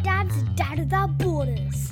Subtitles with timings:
[0.00, 1.88] dad's Dad Without Borders.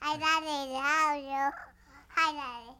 [0.00, 0.74] Hi, Daddy.
[0.74, 1.52] How are you?
[2.08, 2.74] Hi, Daddy.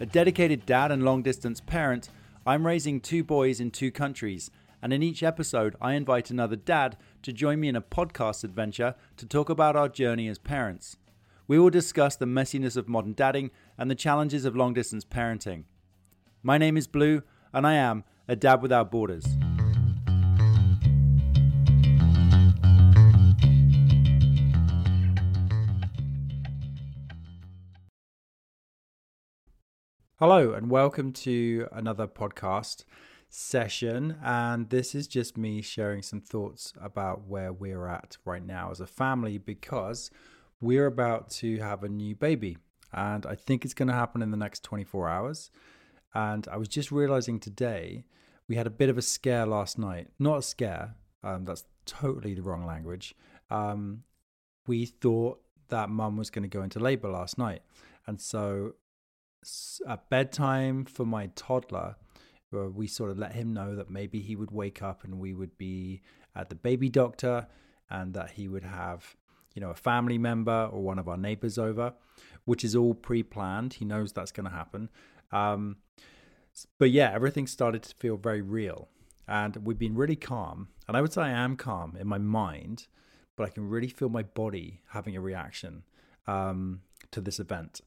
[0.00, 2.10] A dedicated dad and long distance parent,
[2.46, 4.50] I'm raising two boys in two countries,
[4.82, 8.94] and in each episode, I invite another dad to join me in a podcast adventure
[9.16, 10.96] to talk about our journey as parents.
[11.48, 15.64] We will discuss the messiness of modern dadding and the challenges of long distance parenting.
[16.42, 17.22] My name is Blue,
[17.52, 19.26] and I am a dad without borders.
[30.18, 32.84] Hello, and welcome to another podcast
[33.36, 34.16] session.
[34.24, 38.80] And this is just me sharing some thoughts about where we're at right now as
[38.80, 40.10] a family because
[40.60, 42.56] we're about to have a new baby.
[42.94, 45.50] And I think it's going to happen in the next 24 hours.
[46.14, 48.06] And I was just realizing today
[48.48, 50.08] we had a bit of a scare last night.
[50.18, 53.14] Not a scare, um, that's totally the wrong language.
[53.50, 54.04] Um,
[54.66, 57.60] we thought that mum was going to go into labor last night.
[58.06, 58.76] And so
[59.86, 61.96] at bedtime for my toddler,
[62.54, 65.34] uh, we sort of let him know that maybe he would wake up and we
[65.34, 66.02] would be
[66.34, 67.46] at the baby doctor
[67.90, 69.16] and that he would have,
[69.54, 71.94] you know, a family member or one of our neighbors over,
[72.44, 73.74] which is all pre planned.
[73.74, 74.88] He knows that's going to happen.
[75.32, 75.76] Um,
[76.78, 78.88] but yeah, everything started to feel very real.
[79.28, 80.68] And we've been really calm.
[80.86, 82.86] And I would say I am calm in my mind,
[83.36, 85.82] but I can really feel my body having a reaction
[86.26, 87.80] um, to this event.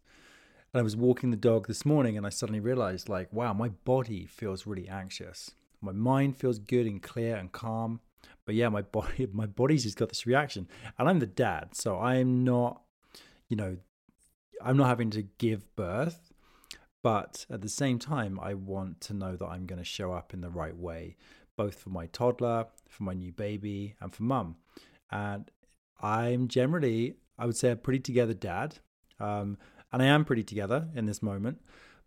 [0.73, 3.69] And I was walking the dog this morning and I suddenly realized, like, wow, my
[3.69, 5.51] body feels really anxious.
[5.81, 8.01] My mind feels good and clear and calm.
[8.45, 10.67] But yeah, my body my body's just got this reaction.
[10.97, 12.81] And I'm the dad, so I'm not,
[13.47, 13.77] you know,
[14.61, 16.31] I'm not having to give birth.
[17.01, 20.33] But at the same time, I want to know that I'm going to show up
[20.33, 21.15] in the right way,
[21.55, 24.57] both for my toddler, for my new baby, and for mum.
[25.09, 25.49] And
[26.01, 28.79] I'm generally, I would say, a pretty together dad.
[29.19, 29.57] Um,
[29.91, 31.61] and I am pretty together in this moment.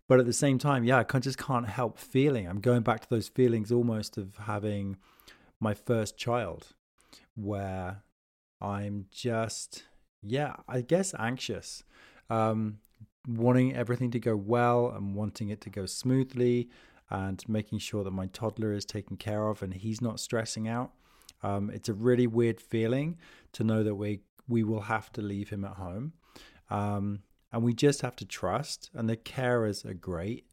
[0.07, 2.47] But at the same time, yeah, I just can't help feeling.
[2.47, 4.97] I'm going back to those feelings almost of having
[5.59, 6.73] my first child,
[7.35, 8.03] where
[8.59, 9.83] I'm just,
[10.21, 11.83] yeah, I guess anxious,
[12.29, 12.79] um,
[13.27, 16.69] wanting everything to go well and wanting it to go smoothly,
[17.09, 20.91] and making sure that my toddler is taken care of and he's not stressing out.
[21.43, 23.17] Um, it's a really weird feeling
[23.53, 26.13] to know that we we will have to leave him at home.
[26.69, 27.19] Um,
[27.53, 30.47] and we just have to trust and the carers are great.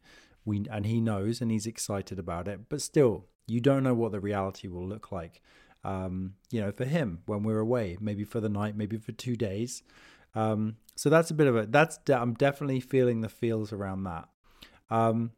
[0.45, 2.69] We and he knows and he's excited about it.
[2.69, 5.41] But still you don't know what the reality will look like
[5.83, 9.35] um, you know for him when we're away maybe for the night maybe for two
[9.35, 9.83] days.
[10.35, 14.29] Um, so that's a bit of a that's i'm definitely feeling the feels around that.
[14.89, 15.31] Um,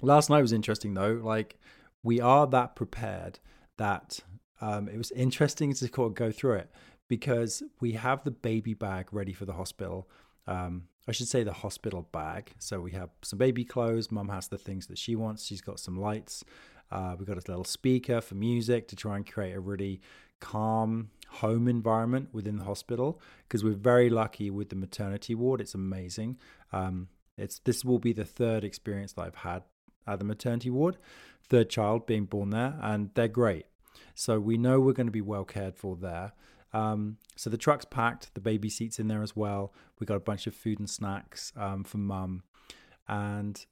[0.00, 1.20] last night was interesting though.
[1.22, 1.58] Like
[2.02, 3.40] we are that prepared
[3.76, 4.20] that
[4.60, 6.70] um, it was interesting to go through it
[7.08, 10.08] because we have the baby bag ready for the hospital
[10.48, 12.52] um, I should say the hospital bag.
[12.58, 14.10] So we have some baby clothes.
[14.10, 15.46] Mum has the things that she wants.
[15.46, 16.44] She's got some lights.
[16.90, 20.00] Uh, we've got a little speaker for music to try and create a really
[20.40, 25.60] calm home environment within the hospital because we're very lucky with the maternity ward.
[25.60, 26.38] It's amazing.
[26.72, 29.62] Um, it's this will be the third experience that I've had
[30.06, 30.96] at the maternity ward,
[31.48, 33.66] third child being born there, and they're great.
[34.14, 36.32] So we know we're going to be well cared for there.
[36.72, 39.72] Um, so the truck's packed, the baby seats in there as well.
[39.98, 42.42] We got a bunch of food and snacks um, for mum,
[43.06, 43.64] and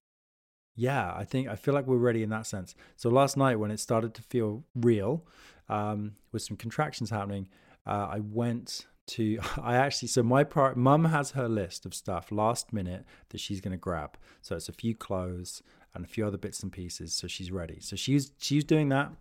[0.75, 2.75] yeah, I think I feel like we're ready in that sense.
[2.97, 5.27] So last night when it started to feel real,
[5.69, 7.49] um, with some contractions happening,
[7.87, 12.31] uh, I went to I actually so my pri mum has her list of stuff
[12.31, 14.17] last minute that she's going to grab.
[14.43, 15.63] So it's a few clothes
[15.95, 17.15] and a few other bits and pieces.
[17.15, 17.81] So she's ready.
[17.81, 19.13] So she's she's doing that.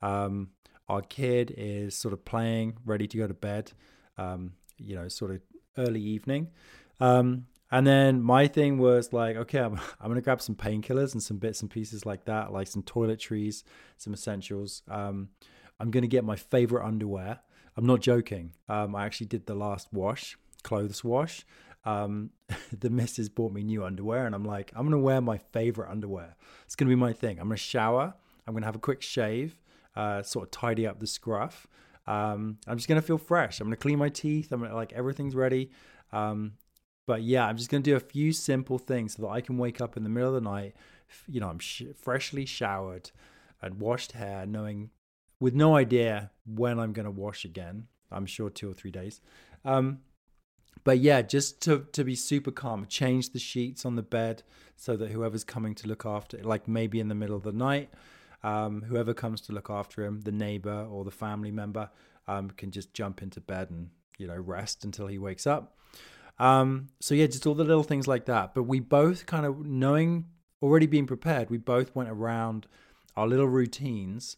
[0.00, 0.50] Um,
[0.88, 3.72] our kid is sort of playing, ready to go to bed.
[4.16, 5.40] Um, you know, sort of
[5.78, 6.48] early evening.
[7.00, 11.12] Um, and then my thing was like, okay, I'm, I'm going to grab some painkillers
[11.12, 13.64] and some bits and pieces like that, like some toiletries,
[13.96, 14.82] some essentials.
[14.88, 15.30] Um,
[15.80, 17.40] I'm going to get my favorite underwear.
[17.76, 18.52] I'm not joking.
[18.68, 21.44] Um, I actually did the last wash, clothes wash.
[21.84, 22.30] Um,
[22.78, 25.90] the missus bought me new underwear, and I'm like, I'm going to wear my favorite
[25.90, 26.36] underwear.
[26.64, 27.40] It's going to be my thing.
[27.40, 28.14] I'm going to shower.
[28.46, 29.58] I'm going to have a quick shave,
[29.96, 31.66] uh, sort of tidy up the scruff.
[32.06, 33.60] Um, I'm just to feel fresh.
[33.60, 34.52] I'm to clean my teeth.
[34.52, 35.70] I'm gonna, like, everything's ready.
[36.12, 36.52] Um,
[37.06, 39.80] but yeah, I'm just to do a few simple things so that I can wake
[39.80, 40.74] up in the middle of the night,
[41.28, 43.10] you know, I'm sh- freshly showered
[43.60, 44.90] and washed hair, knowing
[45.40, 47.88] with no idea when I'm to wash again.
[48.10, 49.20] I'm sure two or three days.
[49.64, 50.00] Um,
[50.84, 54.42] but yeah, just to to be super calm, change the sheets on the bed
[54.76, 57.52] so that whoever's coming to look after, it, like maybe in the middle of the
[57.52, 57.90] night,
[58.44, 61.90] um, whoever comes to look after him, the neighbor or the family member,
[62.28, 63.88] um, can just jump into bed and
[64.18, 65.76] you know rest until he wakes up.
[66.38, 68.54] Um, so yeah, just all the little things like that.
[68.54, 70.26] But we both kind of knowing
[70.62, 72.66] already being prepared, we both went around
[73.16, 74.36] our little routines.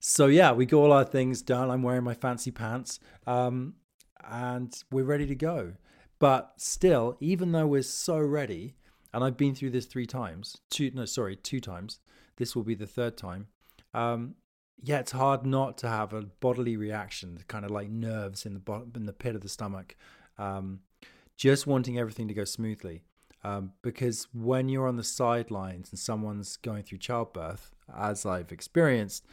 [0.00, 1.70] So yeah, we got all our things done.
[1.70, 2.98] I'm wearing my fancy pants.
[3.26, 3.74] Um,
[4.26, 5.74] and we're ready to go.
[6.18, 8.76] But still, even though we're so ready,
[9.12, 11.98] and I've been through this three times, two no, sorry, two times.
[12.36, 13.48] This will be the third time.
[13.92, 14.34] Um,
[14.82, 18.60] yeah, it's hard not to have a bodily reaction, kind of like nerves in the
[18.60, 19.96] bottom, in the pit of the stomach,
[20.38, 20.80] um,
[21.36, 23.02] just wanting everything to go smoothly.
[23.44, 29.26] Um, because when you're on the sidelines and someone's going through childbirth, as I've experienced,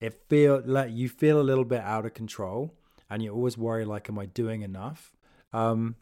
[0.00, 2.74] it feel like you feel a little bit out of control,
[3.08, 5.12] and you always worry like, am I doing enough?
[5.52, 5.96] Um,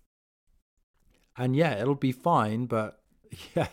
[1.37, 3.01] and yeah, it'll be fine, but
[3.55, 3.69] yeah,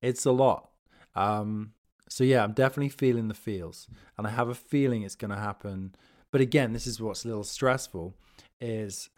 [0.00, 0.70] it's a lot.
[1.14, 1.72] Um,
[2.08, 5.36] so yeah, I'm definitely feeling the feels, and I have a feeling it's going to
[5.36, 5.94] happen.
[6.30, 8.14] But again, this is what's a little stressful:
[8.60, 9.10] is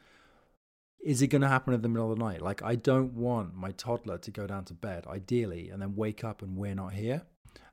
[1.02, 2.42] is it going to happen in the middle of the night?
[2.42, 6.25] Like, I don't want my toddler to go down to bed, ideally, and then wake
[6.25, 7.22] up and we're not here.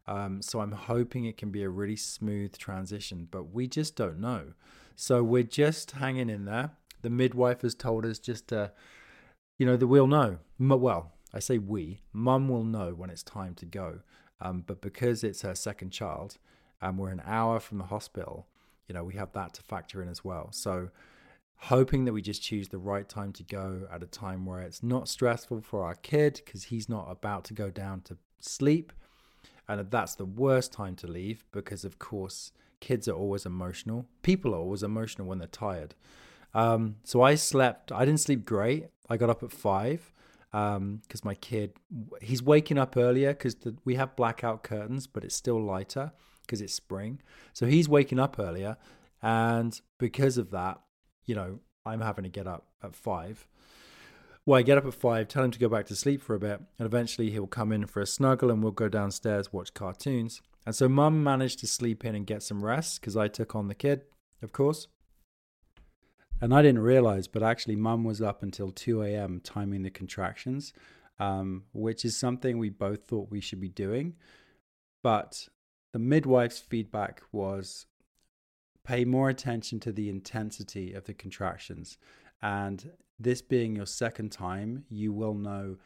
[0.07, 4.19] Um, so I'm hoping it can be a really smooth transition, but we just don't
[4.19, 4.53] know.
[4.95, 6.71] So we're just hanging in there.
[7.01, 8.71] The midwife has told us just to,
[9.59, 10.37] you know, that we'll know.
[10.57, 13.99] Well, I say we, mum will know when it's time to go.
[14.39, 16.37] Um, but because it's her second child
[16.81, 18.47] and we're an hour from the hospital,
[18.87, 20.49] you know, we have that to factor in as well.
[20.51, 20.89] So
[21.57, 24.83] hoping that we just choose the right time to go at a time where it's
[24.83, 28.93] not stressful for our kid because he's not about to go down to sleep.
[29.67, 34.05] And that's the worst time to leave because, of course, kids are always emotional.
[34.21, 35.95] People are always emotional when they're tired.
[36.53, 38.87] Um, so I slept, I didn't sleep great.
[39.09, 40.13] I got up at five
[40.51, 41.73] because um, my kid,
[42.21, 46.11] he's waking up earlier because we have blackout curtains, but it's still lighter
[46.41, 47.19] because it's spring.
[47.53, 48.77] So he's waking up earlier.
[49.21, 50.79] And because of that,
[51.25, 53.47] you know, I'm having to get up at five.
[54.45, 56.39] Well, I get up at five, tell him to go back to sleep for a
[56.39, 60.41] bit, and eventually he'll come in for a snuggle and we'll go downstairs, watch cartoons.
[60.65, 63.67] And so mum managed to sleep in and get some rest because I took on
[63.67, 64.03] the kid,
[64.41, 64.88] of course.
[66.39, 69.41] And I didn't realize, but actually, mum was up until 2 a.m.
[69.43, 70.71] timing the contractions,
[71.19, 74.15] um, which is something we both thought we should be doing.
[75.01, 75.47] But
[75.93, 77.87] the midwife's feedback was
[78.83, 81.97] pay more attention to the intensity of the contractions.
[82.41, 85.77] And this being your second time, you will know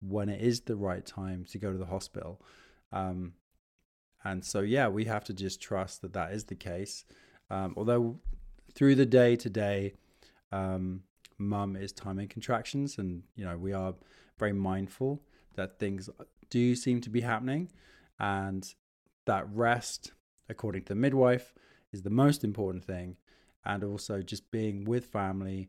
[0.00, 2.42] when it is the right time to go to the hospital.
[2.92, 3.34] Um,
[4.24, 7.04] and so, yeah, we have to just trust that that is the case.
[7.48, 8.18] Um, although
[8.74, 9.94] through the day today,
[10.52, 11.02] um,
[11.38, 13.94] mum is timing contractions, and you know we are
[14.38, 15.22] very mindful
[15.56, 16.08] that things
[16.48, 17.70] do seem to be happening,
[18.18, 18.74] and
[19.26, 20.12] that rest,
[20.48, 21.52] according to the midwife,
[21.92, 23.16] is the most important thing.
[23.64, 25.68] And also just being with family.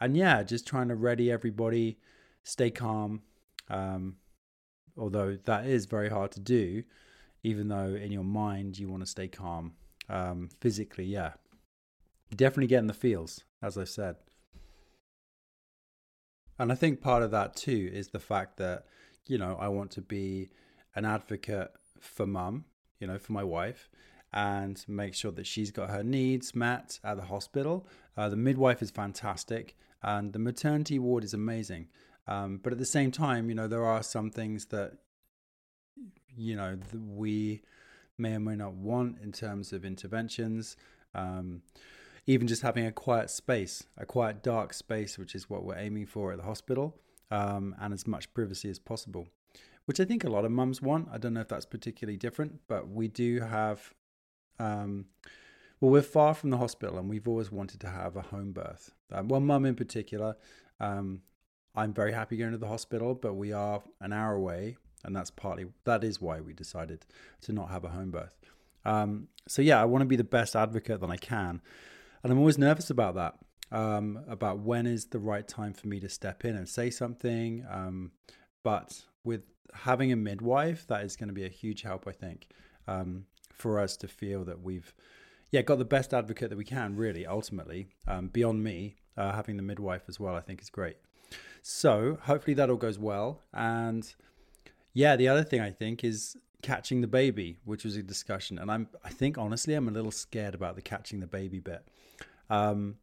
[0.00, 1.98] And yeah, just trying to ready everybody,
[2.42, 3.22] stay calm.
[3.70, 4.16] Um,
[4.98, 6.82] although that is very hard to do,
[7.44, 9.74] even though in your mind you want to stay calm.
[10.08, 11.34] Um, physically, yeah.
[12.34, 14.16] Definitely getting the feels, as I said.
[16.58, 18.86] And I think part of that too is the fact that,
[19.26, 20.50] you know, I want to be
[20.94, 22.64] an advocate for mum,
[23.00, 23.90] you know, for my wife
[24.32, 27.86] and make sure that she's got her needs met at the hospital.
[28.16, 31.88] Uh, the midwife is fantastic, and the maternity ward is amazing.
[32.26, 34.92] Um, but at the same time, you know, there are some things that,
[36.34, 36.78] you know,
[37.14, 37.62] we
[38.16, 40.76] may or may not want in terms of interventions.
[41.14, 41.62] Um,
[42.26, 46.06] even just having a quiet space, a quiet, dark space, which is what we're aiming
[46.06, 47.00] for at the hospital,
[47.30, 49.28] um, and as much privacy as possible,
[49.86, 51.08] which I think a lot of mums want.
[51.12, 53.92] I don't know if that's particularly different, but we do have
[54.58, 55.06] um,
[55.82, 58.92] well, we're far from the hospital, and we've always wanted to have a home birth.
[59.10, 60.36] Um, well, mum in particular,
[60.78, 61.22] um,
[61.74, 65.32] I'm very happy going to the hospital, but we are an hour away, and that's
[65.32, 67.04] partly that is why we decided
[67.42, 68.38] to not have a home birth.
[68.84, 71.60] Um, so yeah, I want to be the best advocate that I can,
[72.22, 73.34] and I'm always nervous about that.
[73.70, 77.64] Um, about when is the right time for me to step in and say something.
[77.70, 78.12] Um,
[78.62, 82.48] but with having a midwife, that is going to be a huge help, I think.
[82.86, 83.24] Um,
[83.62, 84.92] for us to feel that we've
[85.52, 89.56] yeah got the best advocate that we can really ultimately um, beyond me uh, having
[89.56, 90.96] the midwife as well i think is great
[91.62, 94.14] so hopefully that all goes well and
[94.92, 98.70] yeah the other thing i think is catching the baby which was a discussion and
[98.70, 101.86] i'm i think honestly i'm a little scared about the catching the baby bit
[102.52, 102.96] um,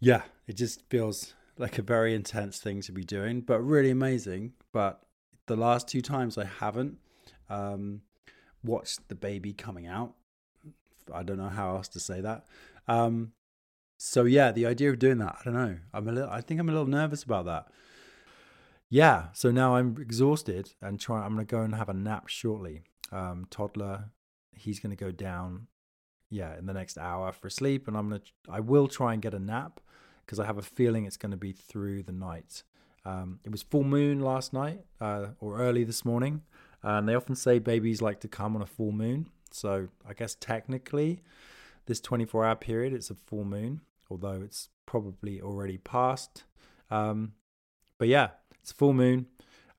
[0.00, 4.52] yeah, it just feels like a very intense thing to be doing, but really amazing.
[4.72, 5.00] But
[5.46, 6.98] the last two times I haven't
[7.48, 8.02] um,
[8.64, 10.14] watched the baby coming out.
[11.12, 12.46] I don't know how else to say that.
[12.86, 13.32] Um,
[13.96, 15.76] so yeah, the idea of doing that, I don't know.
[15.92, 16.30] I'm a little.
[16.30, 17.68] I think I'm a little nervous about that.
[18.90, 19.28] Yeah.
[19.32, 21.24] So now I'm exhausted and try.
[21.24, 22.82] I'm gonna go and have a nap shortly.
[23.12, 24.10] Um, toddler,
[24.52, 25.66] he's gonna go down.
[26.30, 28.22] Yeah, in the next hour for sleep, and I'm gonna.
[28.48, 29.80] I will try and get a nap
[30.24, 32.62] because I have a feeling it's to be through the night.
[33.04, 36.42] Um, it was full moon last night uh, or early this morning,
[36.82, 39.30] and they often say babies like to come on a full moon.
[39.50, 41.22] So I guess technically,
[41.86, 43.80] this 24 hour period it's a full moon,
[44.10, 46.44] although it's probably already passed.
[46.90, 47.32] Um,
[47.98, 48.28] but yeah,
[48.68, 49.26] it's full moon.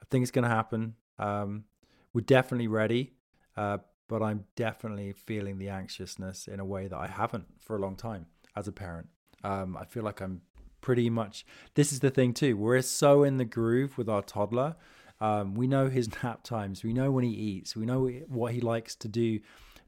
[0.02, 0.96] I think it's going to happen.
[1.20, 1.66] Um,
[2.12, 3.14] we're definitely ready,
[3.56, 3.78] uh,
[4.08, 7.96] but I'm definitely feeling the anxiousness in a way that I haven't for a long
[7.96, 9.08] time as a parent.
[9.44, 10.42] Um, I feel like I'm
[10.82, 11.46] pretty much.
[11.76, 12.58] This is the thing too.
[12.58, 14.76] We're so in the groove with our toddler.
[15.22, 16.84] Um, we know his nap times.
[16.84, 17.76] We know when he eats.
[17.76, 19.40] We know what he likes to do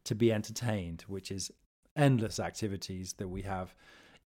[0.03, 1.51] to be entertained, which is
[1.95, 3.73] endless activities that we have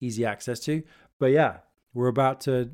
[0.01, 0.83] easy access to.
[1.17, 1.59] But yeah,
[1.93, 2.71] we're about to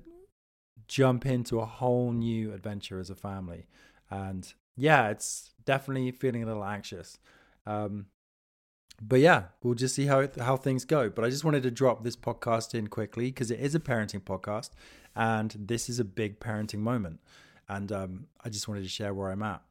[0.87, 3.67] jump into a whole new adventure as a family.
[4.09, 7.17] And yeah, it's definitely feeling a little anxious.
[7.65, 8.07] Um,
[9.01, 11.09] but yeah, we'll just see how how things go.
[11.09, 14.21] But I just wanted to drop this podcast in quickly because it is a parenting
[14.21, 14.71] podcast,
[15.15, 17.19] and this is a big parenting moment,
[17.67, 19.61] and um, I just wanted to share where I'm at.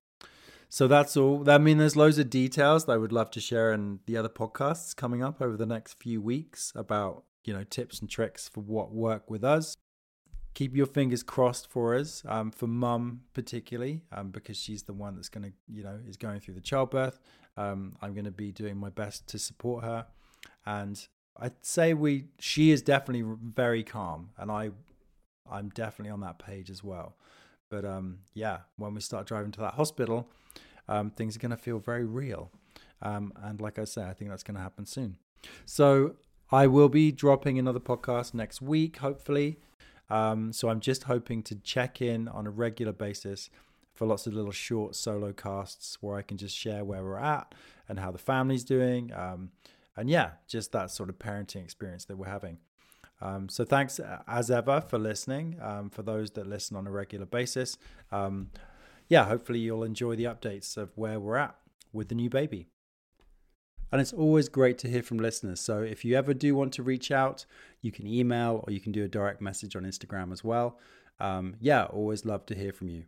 [0.69, 1.49] So that's all.
[1.49, 4.29] I mean, there's loads of details that I would love to share in the other
[4.29, 8.61] podcasts coming up over the next few weeks about you know tips and tricks for
[8.61, 9.77] what work with us.
[10.55, 15.15] Keep your fingers crossed for us, um, for mum particularly, um, because she's the one
[15.15, 17.21] that's going to, you know, is going through the childbirth.
[17.57, 20.07] Um, I'm going to be doing my best to support her,
[20.67, 24.71] and I'd say we she is definitely very calm, and I
[25.51, 27.17] I'm definitely on that page as well.
[27.71, 30.29] But um, yeah, when we start driving to that hospital,
[30.89, 32.51] um, things are going to feel very real,
[33.03, 35.17] um, and like I say, I think that's going to happen soon.
[35.65, 36.17] So
[36.53, 39.59] I will be dropping another podcast next week, hopefully.
[40.11, 43.51] Um, so I'm just hoping to check in on a regular basis
[43.95, 47.55] for lots of little short solo casts where I can just share where we're at
[47.89, 49.13] and how the family's doing.
[49.13, 49.51] Um,
[49.97, 52.59] and yeah, just that sort of parenting experience that we're having.
[53.21, 55.59] Um, so thanks uh, as ever for listening.
[55.61, 57.77] Um, for those that listen on a regular basis,
[58.11, 58.51] um,
[59.09, 61.57] yeah, hopefully you'll enjoy the updates of where we're at
[61.93, 62.69] with the new baby.
[63.93, 65.61] And it's always great to hear from listeners.
[65.61, 67.45] So if you ever do want to reach out,
[67.83, 70.79] you can email or you can do a direct message on Instagram as well.
[71.19, 73.05] Um, yeah, always love to hear from you.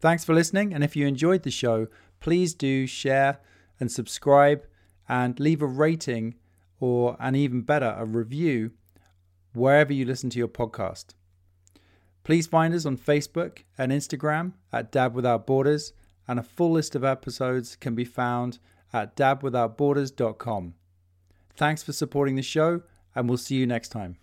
[0.00, 0.72] Thanks for listening.
[0.72, 1.88] And if you enjoyed the show,
[2.20, 3.40] please do share
[3.80, 4.64] and subscribe
[5.08, 6.34] and leave a rating
[6.80, 8.72] or, and even better, a review
[9.54, 11.14] wherever you listen to your podcast.
[12.22, 15.92] Please find us on Facebook and Instagram at Dad Without Borders,
[16.28, 18.58] and a full list of episodes can be found
[18.92, 20.74] at dadwithoutborders.com.
[21.58, 22.82] Thanks for supporting the show,
[23.16, 24.16] and we'll see you next time.